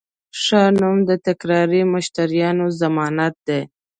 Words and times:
ښه 0.41 0.61
نوم 0.79 0.97
د 1.09 1.11
تکراري 1.27 1.81
مشتریانو 1.93 2.65
ضمانت 2.81 3.35
دی. 3.47 3.61